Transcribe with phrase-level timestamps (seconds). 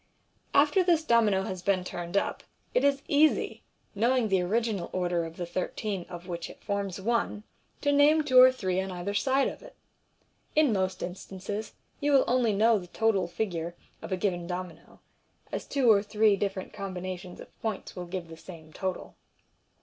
[0.55, 2.41] After this domino has been turned up,
[2.73, 3.61] it is easy,
[3.93, 7.43] knowing the original order of the thirteen of which it forms one,
[7.81, 9.75] to name two or three on either side of it.
[10.55, 15.01] In most instances you will only know the total figure of a given domino,
[15.51, 19.15] as two or three different combina tion of points will give the same total.